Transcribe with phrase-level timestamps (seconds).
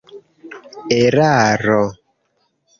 [1.01, 1.79] eraro